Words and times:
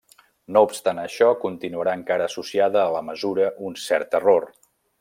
No 0.55 0.61
obstant 0.67 1.01
això, 1.01 1.27
continuarà 1.43 1.93
encara 1.99 2.27
associada 2.31 2.81
a 2.85 2.89
la 2.97 3.03
mesura 3.11 3.51
un 3.69 3.79
cert 3.85 4.19
error. 4.23 4.49